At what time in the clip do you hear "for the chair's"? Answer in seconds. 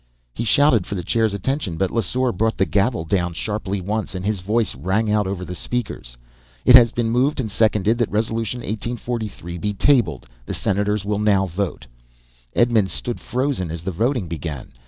0.87-1.35